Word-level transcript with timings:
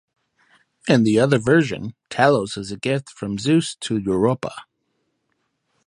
In 0.89 1.03
the 1.03 1.19
other 1.19 1.37
version, 1.37 1.93
Talos 2.09 2.57
is 2.57 2.71
a 2.71 2.75
gift 2.75 3.11
from 3.11 3.37
Zeus 3.37 3.75
to 3.81 3.99
Europa. 3.99 4.55